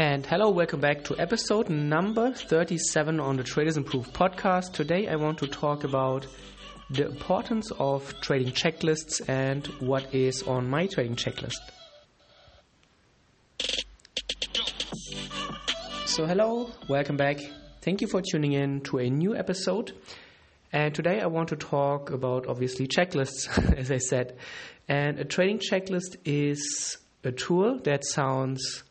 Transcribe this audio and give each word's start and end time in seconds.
And 0.00 0.24
hello, 0.24 0.48
welcome 0.48 0.80
back 0.80 1.04
to 1.04 1.18
episode 1.18 1.68
number 1.68 2.32
37 2.32 3.20
on 3.20 3.36
the 3.36 3.42
Traders 3.42 3.76
Improve 3.76 4.10
podcast. 4.14 4.72
Today 4.72 5.06
I 5.06 5.16
want 5.16 5.36
to 5.40 5.46
talk 5.46 5.84
about 5.84 6.26
the 6.88 7.04
importance 7.04 7.70
of 7.78 8.18
trading 8.22 8.54
checklists 8.54 9.20
and 9.28 9.66
what 9.78 10.14
is 10.14 10.42
on 10.44 10.70
my 10.70 10.86
trading 10.86 11.16
checklist. 11.16 11.60
So, 16.06 16.24
hello, 16.24 16.70
welcome 16.88 17.18
back. 17.18 17.36
Thank 17.82 18.00
you 18.00 18.06
for 18.06 18.22
tuning 18.22 18.54
in 18.54 18.80
to 18.84 19.00
a 19.00 19.10
new 19.10 19.36
episode. 19.36 19.92
And 20.72 20.94
today 20.94 21.20
I 21.20 21.26
want 21.26 21.50
to 21.50 21.56
talk 21.56 22.10
about 22.10 22.46
obviously 22.46 22.88
checklists, 22.88 23.50
as 23.76 23.90
I 23.90 23.98
said. 23.98 24.38
And 24.88 25.18
a 25.18 25.26
trading 25.26 25.58
checklist 25.58 26.16
is 26.24 26.96
a 27.22 27.32
tool 27.32 27.80
that 27.80 28.06
sounds 28.06 28.82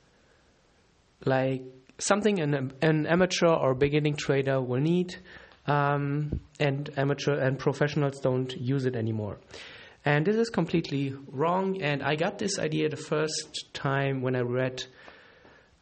like 1.26 1.64
something 1.98 2.40
an, 2.40 2.74
an 2.82 3.06
amateur 3.08 3.50
or 3.50 3.76
beginning 3.76 4.16
trader 4.16 4.62
will 4.62 4.80
need, 4.80 5.16
um, 5.68 6.40
and 6.60 6.90
amateur 6.98 7.34
and 7.34 7.60
professionals 7.60 8.20
don't 8.20 8.56
use 8.58 8.86
it 8.86 8.96
anymore. 8.96 9.38
And 10.06 10.26
this 10.26 10.36
is 10.36 10.50
completely 10.50 11.14
wrong. 11.28 11.82
And 11.82 12.02
I 12.02 12.16
got 12.16 12.38
this 12.38 12.58
idea 12.58 12.90
the 12.90 12.96
first 12.96 13.74
time 13.74 14.22
when 14.22 14.36
I 14.36 14.42
read 14.42 14.84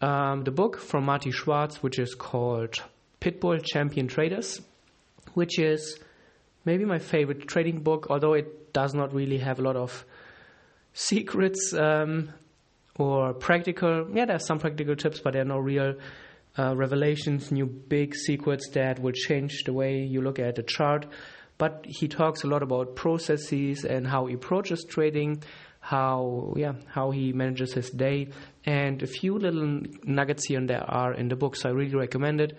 um, 0.01 0.43
the 0.43 0.51
book 0.51 0.79
from 0.79 1.05
Marty 1.05 1.31
Schwartz, 1.31 1.81
which 1.83 1.99
is 1.99 2.15
called 2.15 2.81
Pitbull 3.21 3.63
Champion 3.63 4.07
Traders, 4.07 4.61
which 5.33 5.59
is 5.59 5.99
maybe 6.65 6.83
my 6.83 6.99
favorite 6.99 7.47
trading 7.47 7.81
book, 7.81 8.07
although 8.09 8.33
it 8.33 8.73
does 8.73 8.93
not 8.93 9.13
really 9.13 9.37
have 9.37 9.59
a 9.59 9.61
lot 9.61 9.75
of 9.75 10.05
secrets 10.93 11.73
um, 11.73 12.33
or 12.97 13.33
practical. 13.33 14.07
Yeah, 14.13 14.25
there's 14.25 14.45
some 14.45 14.59
practical 14.59 14.95
tips, 14.95 15.19
but 15.19 15.33
there 15.33 15.41
are 15.41 15.45
no 15.45 15.59
real 15.59 15.95
uh, 16.57 16.75
revelations, 16.75 17.51
new 17.51 17.65
big 17.65 18.15
secrets 18.15 18.69
that 18.73 18.99
will 18.99 19.11
change 19.11 19.63
the 19.65 19.73
way 19.73 19.99
you 19.99 20.21
look 20.21 20.39
at 20.39 20.55
the 20.55 20.63
chart. 20.63 21.05
But 21.57 21.85
he 21.87 22.07
talks 22.07 22.43
a 22.43 22.47
lot 22.47 22.63
about 22.63 22.95
processes 22.95 23.83
and 23.83 24.07
how 24.07 24.27
he 24.27 24.35
approaches 24.35 24.85
trading, 24.87 25.43
how 25.79 26.53
yeah, 26.55 26.73
how 26.87 27.11
he 27.11 27.33
manages 27.33 27.73
his 27.73 27.89
day, 27.89 28.29
and 28.65 29.01
a 29.01 29.07
few 29.07 29.37
little 29.37 29.81
nuggets 30.03 30.45
here 30.45 30.59
and 30.59 30.69
there 30.69 30.83
are 30.83 31.13
in 31.13 31.29
the 31.29 31.35
book. 31.35 31.55
So 31.55 31.69
I 31.69 31.71
really 31.71 31.95
recommend 31.95 32.41
it. 32.41 32.57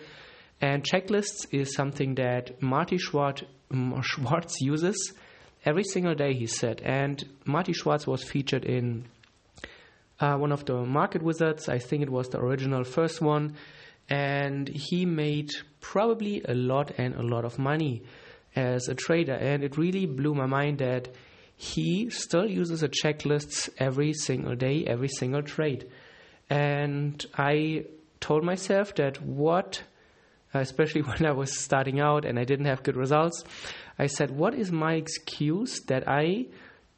And 0.61 0.83
checklists 0.83 1.47
is 1.53 1.75
something 1.75 2.17
that 2.17 2.61
Marty 2.61 2.99
Schwartz, 2.99 3.45
Schwartz 4.03 4.61
uses 4.61 5.13
every 5.65 5.85
single 5.85 6.17
day, 6.17 6.35
he 6.35 6.47
said. 6.47 6.81
And 6.85 7.23
Marty 7.45 7.73
Schwartz 7.73 8.07
was 8.07 8.25
featured 8.25 8.65
in 8.65 9.05
uh, 10.21 10.37
one 10.37 10.53
of 10.53 10.65
the 10.65 10.85
market 10.85 11.23
wizards. 11.23 11.69
I 11.69 11.79
think 11.79 12.03
it 12.03 12.11
was 12.11 12.29
the 12.29 12.39
original 12.39 12.85
first 12.85 13.21
one. 13.21 13.55
And 14.09 14.69
he 14.69 15.05
made 15.05 15.51
probably 15.81 16.43
a 16.45 16.55
lot 16.55 16.93
and 16.99 17.15
a 17.15 17.23
lot 17.23 17.45
of 17.45 17.59
money 17.59 18.03
as 18.57 18.89
a 18.89 18.95
trader. 18.95 19.35
And 19.35 19.63
it 19.63 19.77
really 19.77 20.07
blew 20.07 20.35
my 20.35 20.47
mind 20.47 20.79
that 20.79 21.09
he 21.57 22.09
still 22.11 22.49
uses 22.49 22.83
a 22.83 22.89
checklist 22.89 23.69
every 23.79 24.13
single 24.13 24.55
day, 24.55 24.85
every 24.87 25.09
single 25.09 25.43
trade. 25.43 25.91
And 26.49 27.25
I 27.37 27.85
told 28.21 28.45
myself 28.45 28.95
that 28.95 29.21
what, 29.21 29.83
especially 30.55 31.03
when 31.11 31.27
I 31.27 31.33
was 31.33 31.59
starting 31.59 32.01
out 32.01 32.25
and 32.25 32.39
I 32.39 32.45
didn't 32.45 32.67
have 32.67 32.83
good 32.83 32.97
results, 32.97 33.45
I 33.99 34.07
said, 34.07 34.31
what 34.31 34.55
is 34.55 34.73
my 34.73 34.95
excuse 34.95 35.81
that 35.89 36.09
I 36.09 36.47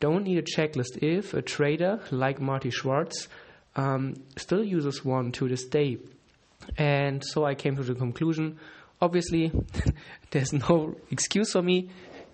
don't 0.00 0.24
need 0.24 0.38
a 0.38 0.42
checklist 0.42 0.98
if 1.02 1.34
a 1.34 1.42
trader 1.42 2.00
like 2.10 2.40
Marty 2.40 2.70
Schwartz 2.70 3.28
um, 3.76 4.14
still 4.36 4.64
uses 4.64 5.04
one 5.04 5.32
to 5.32 5.48
this 5.48 5.64
day. 5.64 5.98
And 6.76 7.24
so 7.24 7.44
I 7.44 7.54
came 7.54 7.76
to 7.76 7.82
the 7.82 7.94
conclusion 7.94 8.58
obviously, 9.00 9.52
there's 10.30 10.52
no 10.52 10.96
excuse 11.10 11.52
for 11.52 11.62
me 11.62 11.90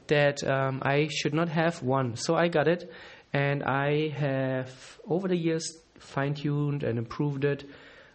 that 0.08 0.42
um, 0.44 0.82
I 0.84 1.08
should 1.10 1.34
not 1.34 1.48
have 1.48 1.82
one. 1.82 2.16
So 2.16 2.34
I 2.34 2.48
got 2.48 2.68
it, 2.68 2.90
and 3.32 3.62
I 3.62 4.08
have 4.08 4.98
over 5.08 5.28
the 5.28 5.36
years 5.36 5.78
fine 5.98 6.34
tuned 6.34 6.82
and 6.82 6.98
improved 6.98 7.44
it 7.44 7.64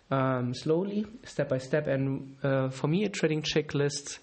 um, 0.09 0.53
slowly, 0.53 1.06
step 1.23 1.50
by 1.50 1.57
step. 1.57 1.88
And 1.88 2.35
uh, 2.44 2.69
for 2.69 2.88
me, 2.88 3.03
a 3.06 3.09
trading 3.09 3.41
checklist 3.41 4.19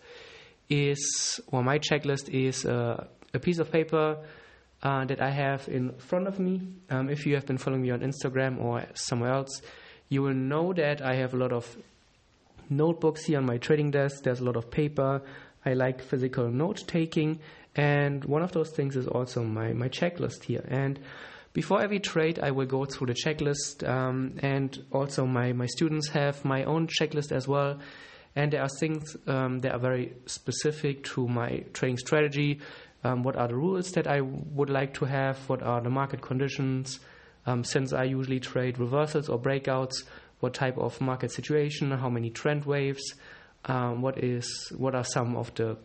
is, 0.68 1.40
or 1.48 1.62
my 1.62 1.78
checklist 1.78 2.28
is 2.28 2.64
uh, 2.64 3.06
a 3.34 3.38
piece 3.38 3.58
of 3.58 3.70
paper 3.70 4.18
uh, 4.82 5.04
that 5.06 5.20
I 5.20 5.30
have 5.30 5.68
in 5.68 5.92
front 5.98 6.28
of 6.28 6.38
me. 6.38 6.62
Um, 6.90 7.08
if 7.08 7.26
you 7.26 7.34
have 7.34 7.46
been 7.46 7.58
following 7.58 7.82
me 7.82 7.90
on 7.90 8.00
Instagram 8.00 8.60
or 8.60 8.84
somewhere 8.94 9.32
else, 9.32 9.62
you 10.08 10.22
will 10.22 10.34
know 10.34 10.72
that 10.72 11.02
I 11.02 11.14
have 11.16 11.34
a 11.34 11.36
lot 11.36 11.52
of 11.52 11.76
notebooks 12.70 13.24
here 13.24 13.38
on 13.38 13.46
my 13.46 13.58
trading 13.58 13.90
desk. 13.90 14.22
There's 14.22 14.40
a 14.40 14.44
lot 14.44 14.56
of 14.56 14.70
paper. 14.70 15.22
I 15.64 15.74
like 15.74 16.00
physical 16.02 16.48
note 16.48 16.84
taking, 16.86 17.40
and 17.74 18.24
one 18.24 18.42
of 18.42 18.52
those 18.52 18.70
things 18.70 18.96
is 18.96 19.06
also 19.06 19.42
my, 19.42 19.72
my 19.72 19.88
checklist 19.88 20.44
here. 20.44 20.64
And 20.68 20.98
before 21.52 21.82
every 21.82 21.98
trade, 21.98 22.38
I 22.38 22.52
will 22.52 22.66
go 22.66 22.84
through 22.84 23.08
the 23.08 23.14
checklist, 23.14 23.86
um, 23.86 24.36
and 24.38 24.78
also 24.92 25.26
my, 25.26 25.52
my 25.52 25.66
students 25.66 26.08
have 26.10 26.44
my 26.44 26.64
own 26.64 26.86
checklist 26.86 27.32
as 27.32 27.48
well. 27.48 27.80
And 28.36 28.52
there 28.52 28.62
are 28.62 28.68
things 28.68 29.16
um, 29.26 29.60
that 29.60 29.72
are 29.72 29.80
very 29.80 30.12
specific 30.26 31.02
to 31.04 31.26
my 31.26 31.64
trading 31.72 31.98
strategy, 31.98 32.60
um, 33.04 33.22
what 33.22 33.36
are 33.36 33.48
the 33.48 33.54
rules 33.54 33.92
that 33.92 34.06
I 34.06 34.20
would 34.20 34.70
like 34.70 34.94
to 34.94 35.04
have, 35.04 35.38
what 35.48 35.62
are 35.62 35.80
the 35.80 35.90
market 35.90 36.20
conditions, 36.20 37.00
um, 37.46 37.64
since 37.64 37.92
I 37.92 38.04
usually 38.04 38.40
trade 38.40 38.78
reversals 38.78 39.28
or 39.28 39.38
breakouts, 39.38 40.04
what 40.40 40.54
type 40.54 40.76
of 40.78 41.00
market 41.00 41.32
situation, 41.32 41.90
how 41.90 42.10
many 42.10 42.30
trend 42.30 42.64
waves, 42.64 43.14
um, 43.64 44.02
what 44.02 44.22
is 44.22 44.72
what 44.76 44.94
are 44.94 45.04
some 45.04 45.36
of 45.36 45.54
the 45.54 45.76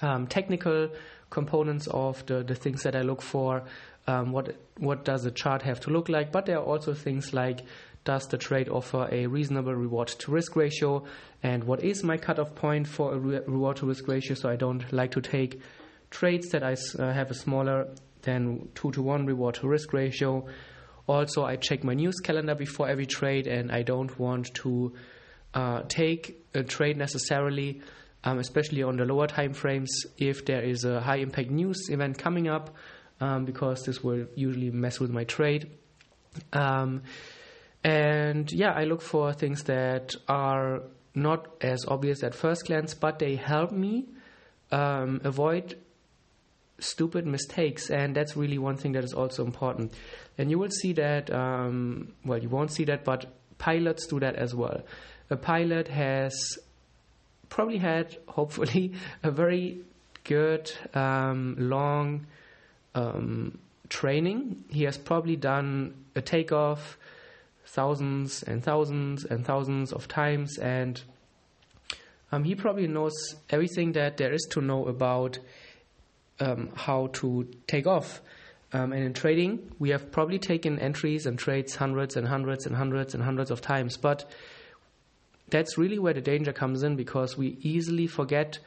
um, 0.00 0.26
technical 0.26 0.90
components 1.30 1.86
of 1.88 2.24
the, 2.26 2.42
the 2.42 2.54
things 2.54 2.82
that 2.82 2.94
I 2.94 3.02
look 3.02 3.22
for, 3.22 3.64
um, 4.06 4.32
what 4.32 4.54
what 4.78 5.04
does 5.04 5.24
the 5.24 5.30
chart 5.30 5.62
have 5.62 5.80
to 5.80 5.90
look 5.90 6.08
like, 6.08 6.30
but 6.30 6.46
there 6.46 6.58
are 6.58 6.64
also 6.64 6.94
things 6.94 7.32
like 7.32 7.60
does 8.04 8.26
the 8.28 8.36
trade 8.36 8.68
offer 8.68 9.08
a 9.10 9.26
reasonable 9.26 9.74
reward 9.74 10.08
to 10.08 10.30
risk 10.30 10.56
ratio, 10.56 11.04
and 11.42 11.64
what 11.64 11.82
is 11.82 12.04
my 12.04 12.18
cutoff 12.18 12.54
point 12.54 12.86
for 12.86 13.14
a 13.14 13.18
re- 13.18 13.40
reward 13.46 13.78
to 13.78 13.86
risk 13.86 14.06
ratio, 14.06 14.34
so 14.34 14.48
I 14.48 14.56
don't 14.56 14.92
like 14.92 15.10
to 15.12 15.22
take 15.22 15.60
trades 16.10 16.48
that 16.50 16.62
I 16.62 16.76
uh, 16.98 17.12
have 17.12 17.30
a 17.30 17.34
smaller 17.34 17.88
than 18.22 18.68
2 18.74 18.92
to 18.92 19.02
1 19.02 19.26
reward 19.26 19.56
to 19.56 19.68
risk 19.68 19.92
ratio. 19.92 20.46
Also, 21.06 21.44
I 21.44 21.56
check 21.56 21.84
my 21.84 21.94
news 21.94 22.16
calendar 22.22 22.54
before 22.54 22.88
every 22.88 23.06
trade, 23.06 23.46
and 23.46 23.70
I 23.70 23.82
don't 23.82 24.18
want 24.18 24.54
to 24.62 24.94
uh, 25.52 25.82
take 25.88 26.42
a 26.54 26.62
trade 26.62 26.96
necessarily, 26.96 27.82
um, 28.24 28.38
especially 28.38 28.82
on 28.82 28.96
the 28.96 29.04
lower 29.04 29.26
time 29.26 29.52
frames, 29.52 29.90
if 30.16 30.44
there 30.46 30.62
is 30.62 30.84
a 30.84 31.00
high 31.00 31.18
impact 31.18 31.50
news 31.50 31.88
event 31.90 32.18
coming 32.18 32.48
up, 32.48 32.74
um, 33.20 33.44
because 33.44 33.84
this 33.84 34.02
will 34.02 34.26
usually 34.34 34.70
mess 34.70 34.98
with 34.98 35.10
my 35.10 35.24
trade. 35.24 35.70
Um, 36.52 37.02
and 37.84 38.50
yeah, 38.50 38.72
I 38.72 38.84
look 38.84 39.02
for 39.02 39.32
things 39.34 39.64
that 39.64 40.14
are 40.26 40.82
not 41.14 41.48
as 41.60 41.84
obvious 41.86 42.22
at 42.22 42.34
first 42.34 42.66
glance, 42.66 42.94
but 42.94 43.18
they 43.18 43.36
help 43.36 43.70
me 43.70 44.06
um, 44.72 45.20
avoid 45.22 45.76
stupid 46.78 47.26
mistakes, 47.26 47.90
and 47.90 48.14
that's 48.14 48.36
really 48.36 48.58
one 48.58 48.76
thing 48.76 48.92
that 48.92 49.04
is 49.04 49.12
also 49.12 49.44
important. 49.44 49.94
And 50.38 50.50
you 50.50 50.58
will 50.58 50.70
see 50.70 50.92
that, 50.94 51.32
um, 51.32 52.12
well, 52.24 52.38
you 52.38 52.48
won't 52.48 52.72
see 52.72 52.84
that, 52.84 53.04
but 53.04 53.26
pilots 53.58 54.06
do 54.06 54.20
that 54.20 54.36
as 54.36 54.54
well. 54.54 54.82
A 55.30 55.36
pilot 55.36 55.88
has 55.88 56.34
probably 57.48 57.78
had, 57.78 58.16
hopefully, 58.26 58.92
a 59.22 59.30
very 59.30 59.80
good, 60.24 60.70
um, 60.94 61.56
long 61.58 62.26
um, 62.94 63.58
training. 63.88 64.64
He 64.70 64.84
has 64.84 64.98
probably 64.98 65.36
done 65.36 65.94
a 66.14 66.20
takeoff 66.20 66.98
thousands 67.66 68.42
and 68.42 68.62
thousands 68.62 69.24
and 69.24 69.44
thousands 69.44 69.92
of 69.92 70.08
times, 70.08 70.58
and 70.58 71.00
um, 72.32 72.44
he 72.44 72.54
probably 72.54 72.86
knows 72.86 73.12
everything 73.50 73.92
that 73.92 74.16
there 74.16 74.32
is 74.32 74.46
to 74.50 74.60
know 74.60 74.86
about 74.86 75.38
um, 76.40 76.70
how 76.74 77.08
to 77.14 77.48
take 77.66 77.86
off. 77.86 78.20
Um, 78.72 78.92
and 78.92 79.04
in 79.04 79.12
trading, 79.12 79.70
we 79.78 79.90
have 79.90 80.10
probably 80.10 80.38
taken 80.38 80.80
entries 80.80 81.26
and 81.26 81.38
trades 81.38 81.76
hundreds 81.76 82.16
and 82.16 82.26
hundreds 82.26 82.66
and 82.66 82.74
hundreds 82.74 83.14
and 83.14 83.22
hundreds 83.22 83.50
of 83.52 83.60
times. 83.60 83.96
But 83.96 84.24
that's 85.48 85.78
really 85.78 85.98
where 85.98 86.14
the 86.14 86.20
danger 86.20 86.52
comes 86.52 86.82
in 86.82 86.96
because 86.96 87.36
we 87.36 87.58
easily 87.60 88.08
forget 88.08 88.58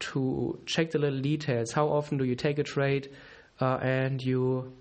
to 0.00 0.58
check 0.66 0.90
the 0.90 0.98
little 0.98 1.20
details. 1.20 1.72
How 1.72 1.86
often 1.86 2.18
do 2.18 2.24
you 2.24 2.34
take 2.34 2.58
a 2.58 2.64
trade 2.64 3.10
uh, 3.60 3.78
and 3.80 4.20
you 4.20 4.72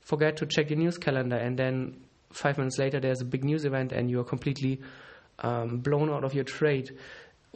forget 0.00 0.36
to 0.38 0.46
check 0.46 0.70
your 0.70 0.78
news 0.78 0.98
calendar, 0.98 1.36
and 1.36 1.56
then 1.56 1.96
five 2.30 2.58
minutes 2.58 2.78
later 2.78 2.98
there's 3.00 3.20
a 3.20 3.24
big 3.24 3.44
news 3.44 3.64
event 3.64 3.92
and 3.92 4.10
you're 4.10 4.24
completely 4.24 4.80
um, 5.38 5.78
blown 5.78 6.10
out 6.10 6.24
of 6.24 6.34
your 6.34 6.44
trade? 6.44 6.90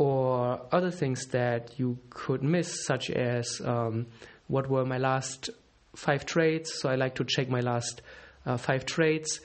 Or 0.01 0.61
other 0.73 0.91
things 0.91 1.27
that 1.27 1.79
you 1.79 1.99
could 2.09 2.43
miss, 2.43 2.87
such 2.87 3.11
as 3.11 3.61
um, 3.65 4.07
what 4.49 4.65
were 4.69 4.87
my 4.87 4.97
last 4.97 5.51
five 5.95 6.25
trades. 6.25 6.73
So 6.81 6.89
I 6.89 6.97
like 6.97 7.17
to 7.17 7.25
check 7.25 7.51
my 7.51 7.61
last 7.61 8.01
uh, 8.47 8.57
five 8.57 8.87
trades 8.87 9.41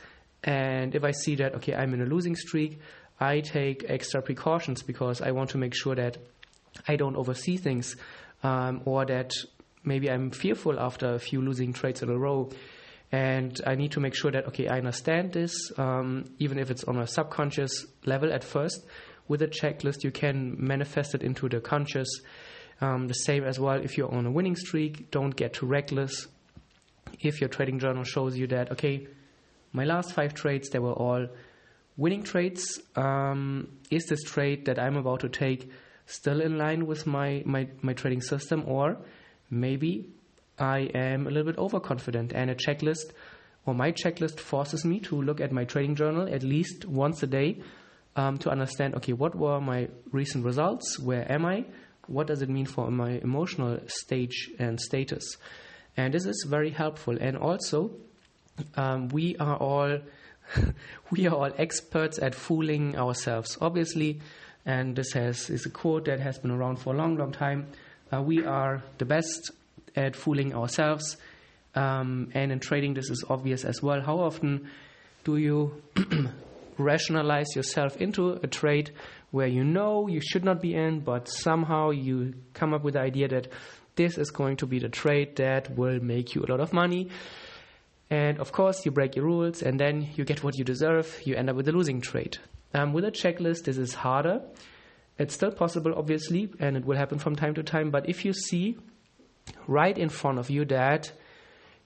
And 0.46 0.94
if 0.94 1.04
I 1.04 1.12
see 1.12 1.36
that, 1.36 1.56
okay, 1.56 1.74
I'm 1.74 1.94
in 1.94 2.02
a 2.02 2.06
losing 2.06 2.36
streak, 2.36 2.80
I 3.19 3.40
take 3.42 3.84
extra 3.88 4.22
precautions 4.22 4.84
because 4.84 5.22
I 5.22 5.31
want 5.31 5.50
to 5.52 5.57
make 5.57 5.74
sure 5.74 5.96
that 5.96 6.18
I 6.88 6.96
don't 6.96 7.16
oversee 7.16 7.58
things 7.58 7.96
um, 8.44 8.81
or 8.86 9.06
that 9.06 9.31
maybe 9.84 10.10
I'm 10.10 10.30
fearful 10.30 10.80
after 10.80 11.16
a 11.16 11.19
few 11.19 11.42
losing 11.42 11.74
trades 11.74 12.04
in 12.04 12.10
a 12.10 12.18
row. 12.18 12.51
And 13.12 13.60
I 13.66 13.75
need 13.75 13.94
to 13.94 14.00
make 14.00 14.13
sure 14.13 14.31
that, 14.31 14.46
okay, 14.48 14.68
I 14.68 14.78
understand 14.78 15.34
this, 15.34 15.72
um, 15.78 16.25
even 16.38 16.60
if 16.60 16.69
it's 16.69 16.84
on 16.84 17.00
a 17.00 17.08
subconscious 17.08 17.86
level 18.06 18.31
at 18.31 18.44
first. 18.44 18.86
With 19.27 19.42
a 19.42 19.48
checklist, 19.48 20.04
you 20.04 20.12
can 20.12 20.56
manifest 20.57 21.16
it 21.16 21.24
into 21.24 21.50
the 21.50 21.60
conscious. 21.60 22.07
Um, 22.81 23.07
the 23.07 23.13
same 23.13 23.44
as 23.44 23.60
well 23.60 23.81
if 23.81 23.98
you're 23.98 24.13
on 24.13 24.25
a 24.25 24.31
winning 24.31 24.56
streak, 24.56 25.12
don't 25.12 25.36
get 25.36 25.54
too 25.54 25.66
reckless. 25.66 26.27
If 27.19 27.39
your 27.39 27.50
trading 27.50 27.80
journal 27.80 28.04
shows 28.04 28.38
you 28.38 28.48
that, 28.48 28.72
okay, 28.74 29.07
my 29.72 29.86
last 29.86 30.13
five 30.13 30.33
trades, 30.33 30.69
they 30.69 30.80
were 30.80 30.94
all 30.94 31.27
winning 31.98 32.24
trades. 32.24 32.80
Um, 32.95 33.69
is 33.89 34.06
this 34.06 34.24
trade 34.24 34.66
that 34.66 34.77
I'm 34.77 34.98
about 34.98 35.22
to 35.22 35.30
take 35.30 35.72
still 36.06 36.42
in 36.42 36.57
line 36.57 36.86
with 36.86 37.07
my, 37.07 37.42
my, 37.45 37.68
my 37.81 37.94
trading 37.94 38.22
system, 38.22 38.63
or 38.68 38.98
maybe 39.50 40.10
I 40.57 40.89
am 40.94 41.27
a 41.27 41.30
little 41.30 41.51
bit 41.51 41.57
overconfident 41.57 42.31
and 42.33 42.50
a 42.50 42.56
checklist 42.56 43.12
or 43.66 43.74
my 43.74 43.92
checklist 43.92 44.39
forces 44.39 44.86
me 44.86 45.00
to 45.01 45.22
look 45.22 45.42
at 45.42 45.51
my 45.51 45.66
trading 45.66 45.95
journal 45.95 46.27
at 46.31 46.44
least 46.44 46.86
once 46.86 47.22
a 47.24 47.27
day 47.27 47.62
um, 48.15 48.38
to 48.39 48.50
understand 48.50 48.95
okay, 48.95 49.13
what 49.13 49.35
were 49.35 49.59
my 49.59 49.89
recent 50.12 50.45
results? 50.45 51.00
Where 51.00 51.29
am 51.31 51.45
I? 51.45 51.65
What 52.07 52.27
does 52.27 52.41
it 52.41 52.50
mean 52.50 52.65
for 52.65 52.89
my 52.91 53.12
emotional 53.23 53.79
stage 53.88 54.51
and 54.59 54.79
status? 54.79 55.38
And 55.97 56.13
this 56.13 56.25
is 56.25 56.45
very 56.47 56.69
helpful. 56.69 57.17
And 57.19 57.38
also, 57.38 57.91
um, 58.75 59.09
we 59.09 59.35
are 59.38 59.57
all 59.57 60.00
we 61.12 61.27
are 61.27 61.35
all 61.35 61.51
experts 61.57 62.19
at 62.19 62.35
fooling 62.35 62.97
ourselves. 62.97 63.57
Obviously, 63.62 64.21
and 64.65 64.95
this 64.95 65.13
has 65.13 65.50
is 65.50 65.65
a 65.65 65.69
quote 65.69 66.06
that 66.06 66.19
has 66.19 66.38
been 66.39 66.51
around 66.51 66.77
for 66.77 66.94
a 66.94 66.97
long, 66.97 67.17
long 67.17 67.31
time. 67.31 67.67
Uh, 68.13 68.21
we 68.21 68.45
are 68.45 68.83
the 68.97 69.06
best 69.06 69.51
at 69.95 70.15
fooling 70.15 70.53
ourselves, 70.53 71.17
um, 71.73 72.29
and 72.33 72.51
in 72.51 72.59
trading, 72.59 72.94
this 72.94 73.09
is 73.09 73.23
obvious 73.29 73.65
as 73.65 73.81
well. 73.81 74.01
How 74.01 74.19
often 74.19 74.69
do 75.23 75.38
you 75.38 75.81
rationalize 76.77 77.56
yourself 77.56 77.98
into 77.98 78.31
a 78.31 78.48
trade 78.48 78.92
where 79.31 79.48
you 79.48 79.63
know 79.63 80.07
you 80.07 80.22
should 80.22 80.44
not 80.44 80.62
be 80.62 80.75
in, 80.75 81.01
but 81.01 81.27
somehow 81.27 81.89
you 81.89 82.33
come 82.54 82.74
up 82.74 82.83
with 82.83 82.94
the 82.94 83.01
idea 83.01 83.27
that 83.27 83.48
this 83.95 84.18
is 84.18 84.31
going 84.31 84.57
to 84.57 84.66
be 84.66 84.80
the 84.80 84.89
trade 84.89 85.36
that 85.38 85.75
will 85.75 86.00
make 86.01 86.36
you 86.36 86.44
a 86.44 86.50
lot 86.50 86.60
of 86.60 86.74
money? 86.74 87.10
And 88.10 88.39
of 88.39 88.51
course, 88.51 88.86
you 88.86 88.92
break 88.92 89.16
your 89.16 89.25
rules, 89.25 89.62
and 89.62 89.80
then 89.80 90.10
you 90.16 90.25
get 90.25 90.44
what 90.44 90.57
you 90.57 90.63
deserve. 90.63 91.22
You 91.25 91.36
end 91.36 91.50
up 91.50 91.56
with 91.56 91.68
a 91.68 91.72
losing 91.72 92.01
trade. 92.01 92.38
Um, 92.74 92.94
with 92.94 93.06
a 93.06 93.12
checklist, 93.12 93.63
this 93.63 93.77
is 93.77 93.94
harder. 93.94 94.42
It's 95.18 95.33
still 95.33 95.51
possible, 95.51 95.94
obviously, 95.95 96.51
and 96.60 96.75
it 96.77 96.86
will 96.86 96.98
happen 96.98 97.19
from 97.19 97.36
time 97.36 97.56
to 97.56 97.63
time. 97.63 97.89
But 97.89 98.10
if 98.10 98.25
you 98.25 98.33
see 98.33 98.77
right 99.68 99.98
in 99.98 100.10
front 100.10 100.39
of 100.39 100.50
you 100.50 100.66
that 100.66 101.12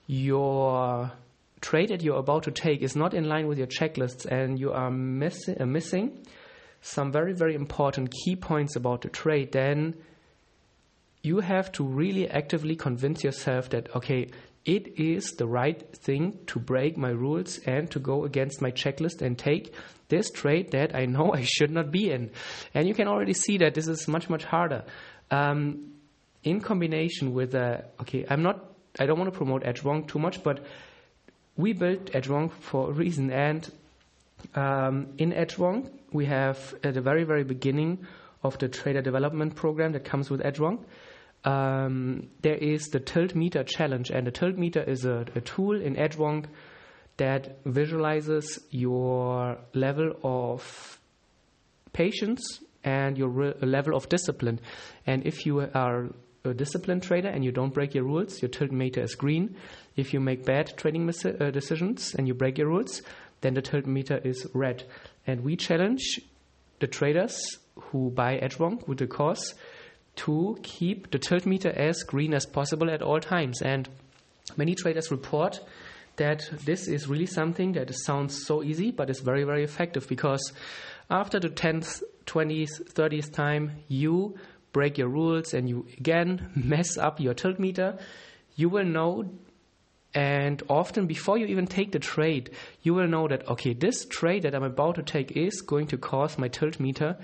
your 0.06 1.12
trade 1.60 1.90
that 1.90 2.02
you're 2.02 2.18
about 2.18 2.44
to 2.44 2.50
take 2.50 2.82
is 2.82 2.96
not 2.96 3.14
in 3.14 3.28
line 3.28 3.46
with 3.46 3.58
your 3.58 3.66
checklists 3.66 4.24
and 4.24 4.58
you 4.58 4.72
are 4.72 4.90
missi- 4.90 5.56
uh, 5.58 5.66
missing 5.66 6.24
some 6.80 7.12
very, 7.12 7.32
very 7.32 7.54
important 7.54 8.10
key 8.24 8.36
points 8.36 8.76
about 8.76 9.02
the 9.02 9.08
trade, 9.08 9.52
then 9.52 9.94
you 11.22 11.40
have 11.40 11.70
to 11.72 11.84
really 11.84 12.28
actively 12.28 12.74
convince 12.74 13.22
yourself 13.22 13.70
that, 13.70 13.94
okay, 13.94 14.30
it 14.64 14.98
is 14.98 15.32
the 15.32 15.46
right 15.46 15.94
thing 15.96 16.38
to 16.46 16.58
break 16.58 16.96
my 16.96 17.10
rules 17.10 17.58
and 17.66 17.90
to 17.90 17.98
go 17.98 18.24
against 18.24 18.62
my 18.62 18.70
checklist 18.70 19.20
and 19.20 19.38
take 19.38 19.74
this 20.08 20.30
trade 20.30 20.70
that 20.72 20.94
I 20.94 21.06
know 21.06 21.32
I 21.34 21.42
should 21.42 21.70
not 21.70 21.90
be 21.90 22.10
in. 22.10 22.30
And 22.74 22.88
you 22.88 22.94
can 22.94 23.08
already 23.08 23.34
see 23.34 23.58
that 23.58 23.74
this 23.74 23.88
is 23.88 24.08
much, 24.08 24.28
much 24.28 24.44
harder. 24.44 24.84
Um, 25.30 25.92
in 26.42 26.60
combination 26.60 27.34
with, 27.34 27.54
uh, 27.54 27.82
okay, 28.00 28.24
I'm 28.28 28.42
not, 28.42 28.64
I 28.98 29.06
don't 29.06 29.18
want 29.18 29.30
to 29.30 29.36
promote 29.36 29.62
Edgewonk 29.62 30.08
too 30.08 30.18
much, 30.18 30.42
but 30.42 30.64
we 31.56 31.72
built 31.72 32.12
Edgewonk 32.12 32.52
for 32.52 32.90
a 32.90 32.92
reason. 32.92 33.30
And 33.30 33.70
um, 34.54 35.08
in 35.18 35.32
Edgewonk, 35.32 35.90
we 36.12 36.26
have 36.26 36.74
at 36.82 36.94
the 36.94 37.00
very, 37.00 37.24
very 37.24 37.44
beginning 37.44 38.06
of 38.42 38.58
the 38.58 38.68
trader 38.68 39.02
development 39.02 39.54
program 39.54 39.92
that 39.92 40.04
comes 40.04 40.30
with 40.30 40.40
Edgewonk, 40.40 40.80
um, 41.44 42.28
there 42.42 42.56
is 42.56 42.88
the 42.88 43.00
tilt 43.00 43.34
meter 43.34 43.64
challenge, 43.64 44.10
and 44.10 44.26
the 44.26 44.30
tilt 44.30 44.56
meter 44.56 44.82
is 44.82 45.04
a, 45.04 45.26
a 45.34 45.40
tool 45.40 45.80
in 45.80 45.96
Edgewonk 45.96 46.46
that 47.16 47.58
visualizes 47.64 48.58
your 48.70 49.58
level 49.74 50.12
of 50.22 50.98
patience 51.92 52.60
and 52.84 53.18
your 53.18 53.28
re- 53.28 53.54
level 53.60 53.94
of 53.94 54.08
discipline. 54.08 54.60
And 55.06 55.26
if 55.26 55.44
you 55.44 55.60
are 55.60 56.08
a 56.44 56.54
disciplined 56.54 57.02
trader 57.02 57.28
and 57.28 57.44
you 57.44 57.52
don't 57.52 57.74
break 57.74 57.94
your 57.94 58.04
rules, 58.04 58.40
your 58.40 58.48
tilt 58.48 58.72
meter 58.72 59.02
is 59.02 59.14
green. 59.14 59.56
If 59.96 60.14
you 60.14 60.20
make 60.20 60.44
bad 60.44 60.76
trading 60.76 61.06
mis- 61.06 61.24
uh, 61.24 61.50
decisions 61.52 62.14
and 62.14 62.26
you 62.26 62.34
break 62.34 62.58
your 62.58 62.68
rules, 62.68 63.02
then 63.40 63.54
the 63.54 63.62
tilt 63.62 63.86
meter 63.86 64.20
is 64.24 64.46
red. 64.54 64.84
And 65.26 65.42
we 65.42 65.56
challenge 65.56 66.20
the 66.78 66.86
traders 66.86 67.58
who 67.74 68.10
buy 68.10 68.38
Edgewonk 68.38 68.88
with 68.88 68.98
the 68.98 69.06
course 69.06 69.54
to 70.16 70.58
keep 70.62 71.10
the 71.10 71.18
tilt 71.18 71.46
meter 71.46 71.70
as 71.70 72.02
green 72.02 72.34
as 72.34 72.46
possible 72.46 72.90
at 72.90 73.02
all 73.02 73.20
times. 73.20 73.62
And 73.62 73.88
many 74.56 74.74
traders 74.74 75.10
report 75.10 75.60
that 76.16 76.50
this 76.64 76.88
is 76.88 77.08
really 77.08 77.26
something 77.26 77.72
that 77.72 77.94
sounds 77.94 78.46
so 78.46 78.62
easy, 78.62 78.90
but 78.90 79.08
is 79.08 79.20
very, 79.20 79.44
very 79.44 79.64
effective 79.64 80.08
because 80.08 80.52
after 81.08 81.40
the 81.40 81.48
10th, 81.48 82.02
20th, 82.26 82.92
30th 82.92 83.32
time 83.32 83.72
you 83.88 84.36
break 84.72 84.98
your 84.98 85.08
rules 85.08 85.54
and 85.54 85.68
you 85.68 85.86
again 85.98 86.50
mess 86.56 86.96
up 86.96 87.20
your 87.20 87.34
tilt 87.34 87.58
meter, 87.58 87.98
you 88.56 88.68
will 88.68 88.84
know 88.84 89.24
and 90.12 90.62
often 90.68 91.06
before 91.06 91.38
you 91.38 91.46
even 91.46 91.66
take 91.66 91.92
the 91.92 91.98
trade, 91.98 92.50
you 92.82 92.94
will 92.94 93.06
know 93.06 93.28
that, 93.28 93.46
okay, 93.48 93.74
this 93.74 94.04
trade 94.06 94.42
that 94.42 94.54
I'm 94.54 94.64
about 94.64 94.96
to 94.96 95.02
take 95.02 95.36
is 95.36 95.60
going 95.60 95.86
to 95.88 95.98
cause 95.98 96.36
my 96.36 96.48
tilt 96.48 96.80
meter 96.80 97.16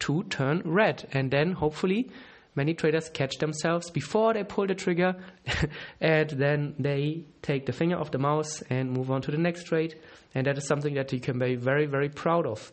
to 0.00 0.24
turn 0.24 0.60
red. 0.64 1.08
And 1.12 1.30
then 1.30 1.52
hopefully 1.52 2.10
many 2.54 2.74
traders 2.74 3.08
catch 3.08 3.38
themselves 3.38 3.90
before 3.90 4.34
they 4.34 4.44
pull 4.44 4.66
the 4.66 4.74
trigger 4.74 5.16
and 6.00 6.28
then 6.30 6.74
they 6.78 7.24
take 7.40 7.64
the 7.64 7.72
finger 7.72 7.96
off 7.96 8.10
the 8.10 8.18
mouse 8.18 8.62
and 8.68 8.92
move 8.92 9.10
on 9.10 9.22
to 9.22 9.30
the 9.30 9.38
next 9.38 9.64
trade. 9.64 9.98
And 10.34 10.46
that 10.46 10.58
is 10.58 10.66
something 10.66 10.94
that 10.94 11.12
you 11.12 11.20
can 11.20 11.38
be 11.38 11.54
very, 11.54 11.86
very 11.86 12.10
proud 12.10 12.46
of. 12.46 12.72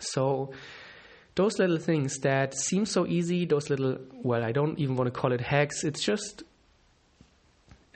So, 0.00 0.52
those 1.34 1.58
little 1.58 1.78
things 1.78 2.18
that 2.18 2.54
seem 2.54 2.86
so 2.86 3.06
easy, 3.06 3.44
those 3.44 3.68
little, 3.70 3.98
well, 4.22 4.44
I 4.44 4.52
don't 4.52 4.78
even 4.78 4.96
want 4.96 5.12
to 5.12 5.20
call 5.20 5.32
it 5.32 5.40
hacks, 5.40 5.84
it's 5.84 6.02
just 6.02 6.42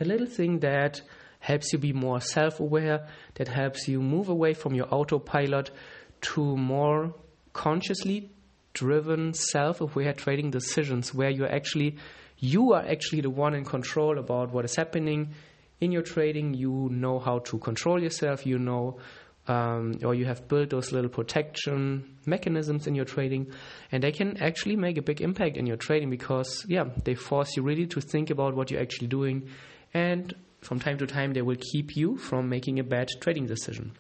a 0.00 0.04
little 0.04 0.26
thing 0.26 0.60
that 0.60 1.02
helps 1.40 1.72
you 1.72 1.78
be 1.78 1.92
more 1.92 2.20
self 2.20 2.60
aware, 2.60 3.06
that 3.34 3.48
helps 3.48 3.88
you 3.88 4.00
move 4.00 4.28
away 4.28 4.54
from 4.54 4.74
your 4.74 4.92
autopilot 4.92 5.70
to 6.20 6.56
more 6.56 7.14
consciously 7.52 8.30
driven, 8.74 9.34
self-aware 9.34 10.12
trading 10.12 10.50
decisions 10.50 11.12
where 11.12 11.30
you're 11.30 11.52
actually 11.52 11.96
you 12.38 12.72
are 12.72 12.84
actually 12.86 13.20
the 13.20 13.30
one 13.30 13.54
in 13.54 13.64
control 13.64 14.18
about 14.18 14.52
what 14.52 14.64
is 14.64 14.76
happening 14.76 15.34
in 15.80 15.90
your 15.90 16.02
trading. 16.02 16.54
You 16.54 16.88
know 16.92 17.18
how 17.18 17.40
to 17.40 17.58
control 17.58 18.00
yourself. 18.00 18.46
You 18.46 18.58
know, 18.58 18.98
um, 19.48 19.98
or 20.04 20.14
you 20.14 20.26
have 20.26 20.46
built 20.46 20.70
those 20.70 20.92
little 20.92 21.10
protection 21.10 22.16
mechanisms 22.26 22.86
in 22.86 22.94
your 22.94 23.04
trading, 23.04 23.50
and 23.90 24.02
they 24.02 24.12
can 24.12 24.36
actually 24.36 24.76
make 24.76 24.98
a 24.98 25.02
big 25.02 25.20
impact 25.20 25.56
in 25.56 25.66
your 25.66 25.76
trading 25.76 26.10
because, 26.10 26.64
yeah, 26.68 26.84
they 27.04 27.14
force 27.14 27.56
you 27.56 27.62
really 27.62 27.86
to 27.86 28.00
think 28.00 28.30
about 28.30 28.54
what 28.54 28.70
you're 28.70 28.80
actually 28.80 29.08
doing, 29.08 29.48
and 29.94 30.34
from 30.60 30.78
time 30.78 30.98
to 30.98 31.06
time 31.06 31.32
they 31.32 31.42
will 31.42 31.56
keep 31.72 31.96
you 31.96 32.16
from 32.16 32.48
making 32.48 32.78
a 32.78 32.84
bad 32.84 33.08
trading 33.20 33.46
decision. 33.46 33.92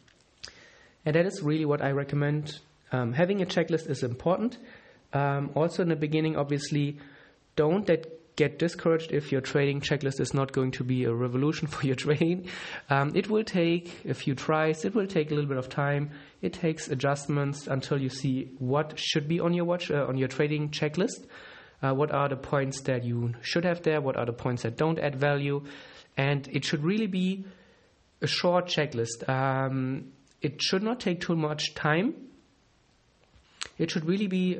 And 1.04 1.14
that 1.14 1.26
is 1.26 1.42
really 1.42 1.64
what 1.64 1.82
I 1.82 1.92
recommend 1.92 2.58
um, 2.92 3.12
having 3.12 3.42
a 3.42 3.46
checklist 3.46 3.88
is 3.88 4.02
important. 4.02 4.58
Um, 5.12 5.50
also, 5.54 5.82
in 5.82 5.88
the 5.88 5.96
beginning, 5.96 6.36
obviously, 6.36 6.98
don't 7.56 7.86
that 7.86 8.17
get 8.38 8.58
discouraged 8.58 9.12
if 9.12 9.30
your 9.30 9.42
trading 9.42 9.80
checklist 9.80 10.20
is 10.20 10.32
not 10.32 10.52
going 10.52 10.70
to 10.70 10.84
be 10.84 11.04
a 11.04 11.12
revolution 11.12 11.66
for 11.74 11.86
your 11.86 11.96
trading. 11.96 12.46
Um, 12.88 13.12
it 13.14 13.28
will 13.28 13.44
take 13.44 14.06
a 14.06 14.14
few 14.14 14.34
tries. 14.34 14.84
It 14.84 14.94
will 14.94 15.06
take 15.06 15.30
a 15.30 15.34
little 15.34 15.48
bit 15.48 15.58
of 15.58 15.68
time. 15.68 16.12
It 16.40 16.54
takes 16.54 16.88
adjustments 16.88 17.66
until 17.66 18.00
you 18.00 18.08
see 18.08 18.52
what 18.58 18.98
should 18.98 19.28
be 19.28 19.40
on 19.40 19.52
your 19.52 19.64
watch 19.66 19.90
uh, 19.90 20.06
on 20.08 20.16
your 20.16 20.28
trading 20.28 20.70
checklist. 20.70 21.26
Uh, 21.82 21.92
what 21.92 22.10
are 22.10 22.28
the 22.28 22.36
points 22.36 22.80
that 22.82 23.04
you 23.04 23.34
should 23.42 23.64
have 23.64 23.82
there? 23.82 24.00
What 24.00 24.16
are 24.16 24.26
the 24.26 24.32
points 24.32 24.62
that 24.62 24.76
don't 24.76 24.98
add 24.98 25.16
value? 25.16 25.64
And 26.16 26.48
it 26.48 26.64
should 26.64 26.82
really 26.82 27.06
be 27.06 27.44
a 28.22 28.26
short 28.26 28.66
checklist. 28.66 29.28
Um, 29.28 30.12
it 30.40 30.62
should 30.62 30.82
not 30.82 31.00
take 31.00 31.20
too 31.20 31.36
much 31.36 31.74
time 31.74 32.14
it 33.78 33.90
should 33.90 34.04
really 34.04 34.26
be 34.26 34.58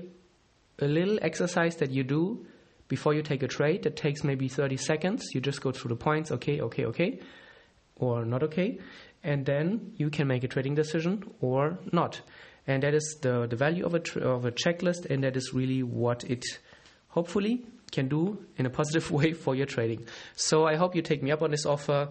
a 0.79 0.87
little 0.87 1.19
exercise 1.23 1.77
that 1.77 1.91
you 1.91 2.05
do 2.05 2.47
before 2.89 3.15
you 3.15 3.23
take 3.23 3.43
a 3.43 3.49
trade 3.49 3.83
that 3.85 3.97
takes 3.97 4.25
maybe 4.25 4.49
30 4.49 4.77
seconds. 4.77 5.23
You 5.35 5.41
just 5.41 5.61
go 5.61 5.73
through 5.73 5.91
the 5.91 5.97
points, 5.97 6.33
okay, 6.33 6.61
okay, 6.61 6.87
okay. 6.87 7.21
or 7.97 8.25
not 8.25 8.43
okay, 8.45 8.79
and 9.23 9.45
then 9.45 9.93
you 9.97 10.11
can 10.11 10.27
make 10.27 10.45
a 10.45 10.49
trading 10.49 10.75
decision 10.75 11.25
or 11.41 11.79
not. 11.93 12.21
And 12.67 12.83
that 12.83 12.95
is 12.95 13.19
the, 13.23 13.47
the 13.47 13.57
value 13.57 13.85
of 13.85 13.95
a, 13.95 14.01
tr- 14.01 14.21
of 14.21 14.45
a 14.45 14.53
checklist, 14.53 15.07
and 15.07 15.25
that 15.25 15.37
is 15.37 15.53
really 15.53 15.83
what 15.83 16.25
it 16.25 16.45
hopefully 17.09 17.65
can 17.91 18.09
do 18.09 18.45
in 18.57 18.67
a 18.67 18.71
positive 18.71 19.11
way 19.19 19.33
for 19.33 19.55
your 19.55 19.67
trading. 19.67 20.07
So 20.37 20.67
I 20.67 20.77
hope 20.77 20.95
you 20.95 21.03
take 21.03 21.23
me 21.23 21.31
up 21.31 21.43
on 21.43 21.51
this 21.51 21.67
offer. 21.67 22.11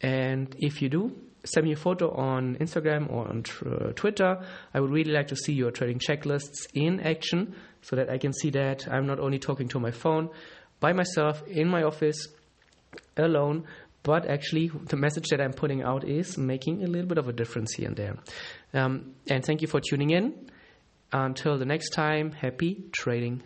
And 0.00 0.54
if 0.58 0.80
you 0.80 0.88
do, 0.88 1.16
send 1.44 1.66
me 1.66 1.72
a 1.72 1.76
photo 1.76 2.10
on 2.10 2.56
Instagram 2.56 3.10
or 3.10 3.28
on 3.28 3.42
tr- 3.42 3.92
Twitter. 3.94 4.44
I 4.74 4.80
would 4.80 4.90
really 4.90 5.12
like 5.12 5.28
to 5.28 5.36
see 5.36 5.52
your 5.52 5.70
trading 5.70 5.98
checklists 5.98 6.66
in 6.74 7.00
action 7.00 7.54
so 7.82 7.96
that 7.96 8.10
I 8.10 8.18
can 8.18 8.32
see 8.32 8.50
that 8.50 8.86
I'm 8.90 9.06
not 9.06 9.20
only 9.20 9.38
talking 9.38 9.68
to 9.68 9.80
my 9.80 9.90
phone 9.90 10.30
by 10.80 10.92
myself 10.92 11.46
in 11.46 11.68
my 11.68 11.82
office 11.82 12.28
alone, 13.16 13.64
but 14.02 14.26
actually 14.26 14.68
the 14.68 14.96
message 14.96 15.28
that 15.28 15.40
I'm 15.40 15.52
putting 15.52 15.82
out 15.82 16.04
is 16.04 16.38
making 16.38 16.82
a 16.82 16.86
little 16.86 17.08
bit 17.08 17.18
of 17.18 17.28
a 17.28 17.32
difference 17.32 17.74
here 17.74 17.88
and 17.88 17.96
there. 17.96 18.16
Um, 18.72 19.14
and 19.28 19.44
thank 19.44 19.62
you 19.62 19.68
for 19.68 19.80
tuning 19.80 20.10
in. 20.10 20.50
Until 21.12 21.58
the 21.58 21.64
next 21.64 21.90
time, 21.90 22.32
happy 22.32 22.84
trading. 22.92 23.42